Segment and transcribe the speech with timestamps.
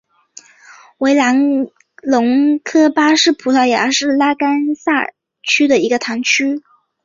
[0.97, 1.69] 维拉尔德
[2.01, 2.59] 隆
[2.95, 5.11] 巴是葡萄牙布拉干萨
[5.43, 6.63] 区的一个堂区。